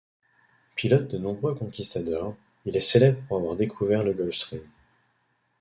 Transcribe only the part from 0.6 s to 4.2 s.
Pilote de nombreux conquistadors, il est célèbre pour avoir découvert le